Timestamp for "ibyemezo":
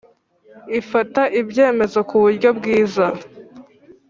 1.41-1.99